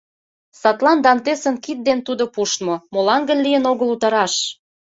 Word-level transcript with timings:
Садлан 0.61 0.99
Дантесын 1.05 1.55
кид 1.63 1.79
ден 1.87 1.99
тудо 2.07 2.23
пуштмо, 2.33 2.75
Молан 2.93 3.21
гын 3.29 3.39
лийын 3.45 3.63
огыл 3.71 3.87
утараш? 3.95 4.33